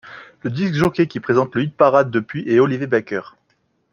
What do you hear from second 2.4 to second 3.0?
est Olivier